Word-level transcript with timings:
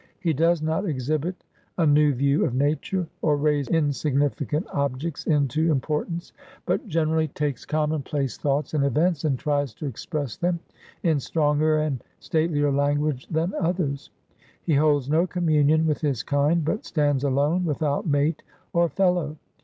He 0.19 0.33
does 0.33 0.63
not 0.63 0.83
exhibit 0.87 1.43
a 1.77 1.85
new 1.85 2.11
view 2.11 2.43
of 2.43 2.55
nature, 2.55 3.05
or 3.21 3.37
raise 3.37 3.67
insignificant 3.67 4.65
objects 4.73 5.27
into 5.27 5.71
importance; 5.71 6.33
but 6.65 6.87
general 6.87 7.19
ly 7.19 7.27
takes 7.27 7.67
common 7.67 8.01
place 8.01 8.35
thoughts 8.35 8.73
and 8.73 8.83
events, 8.83 9.25
and 9.25 9.37
tries 9.37 9.75
to 9.75 9.85
express 9.85 10.37
them 10.37 10.59
in 11.03 11.19
stronger 11.19 11.77
and 11.77 12.03
statelier 12.19 12.71
language 12.75 13.27
than 13.29 13.53
others. 13.59 14.09
He 14.63 14.73
holds 14.73 15.07
no 15.07 15.27
communion 15.27 15.85
with 15.85 16.01
his 16.01 16.23
kind, 16.23 16.65
but 16.65 16.83
stands 16.83 17.23
alone, 17.23 17.63
without 17.63 18.07
mate 18.07 18.41
or 18.73 18.89
fellow. 18.89 19.37